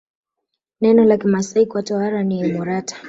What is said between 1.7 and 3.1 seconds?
tohara ni emorata